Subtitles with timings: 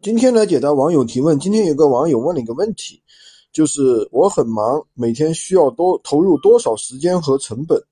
[0.00, 1.36] 今天来解答网友提问。
[1.40, 3.02] 今天有个网友问了一个问题，
[3.52, 7.82] 就是我很忙，每天需要多投入多少时间和成本？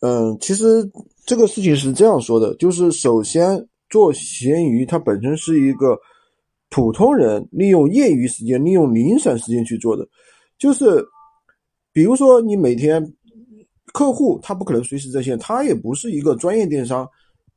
[0.00, 0.90] 嗯，其实
[1.24, 5.96] 这个事情是这样说的，就是首先做闲鱼，它本身是一个
[6.70, 10.04] 普通人利用业余时间、利用零散时间去做的，
[10.58, 11.06] 就是
[11.92, 13.00] 比如说你每天
[13.92, 17.08] 客户他不可能随时在线，他也不是一个专业电商。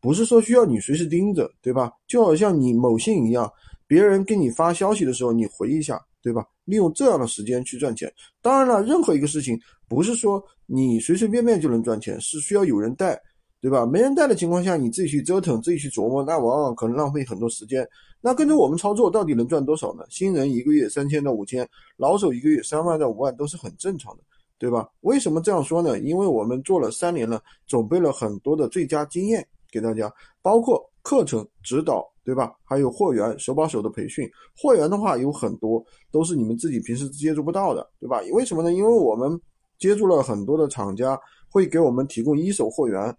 [0.04, 1.90] 不是说需要你随时盯着，对吧？
[2.10, 3.50] 就好像你某信一样，
[3.88, 6.46] 别人给你发消息的时候，你回一下，对吧？
[6.66, 8.12] 利用这样的时间去赚钱。
[8.42, 13.18] 当然了，任何一个事情不是说你随随便便就能赚钱，是需要有人带，
[13.62, 13.86] 对吧？
[13.86, 17.88] 没人带的情况下，你自己去折腾，自己去琢磨，那往往可能浪费很多时间。
[18.20, 20.04] 那跟着我们操作，到底能赚多少呢？
[20.10, 21.66] 新人一个月三千到五千，
[21.96, 24.24] 老手一个月三万到五万都是很正常的，
[24.60, 24.86] 对吧？
[25.00, 25.98] 为什么这样说呢？
[26.00, 29.48] 因为我们做了三年了，准备了很多的最佳经验。
[29.74, 32.54] 给大家，包括课程指导，对吧？
[32.64, 34.30] 还有货源手把手的培训。
[34.56, 38.22] 货源的话有很多，都是你们自己平时接触不到的，对吧？
[38.32, 38.72] 为什么呢？
[38.72, 39.42] 因为我们
[39.80, 43.18] 接触了很多的厂家，会给我们提供一手货源。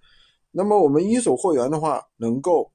[0.52, 2.70] 那么我们一手货源的话，能够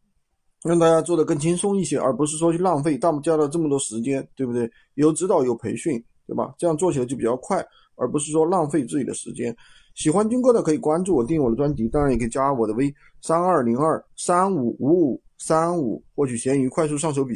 [0.63, 4.69] 让大家做的更轻松一些，而不是说去浪费大家的这么多时间，对不对？
[4.95, 6.53] 有指导有培训，对吧？
[6.57, 9.55] 这样做起来就比较快，而不是说浪费自己的时间。
[10.00, 12.89] 喜欢军哥的可以关注我，订我的专辑，当然也可以加我的微
[13.22, 17.28] 三二零二三五五五三五，获取闲鱼快速上手笔。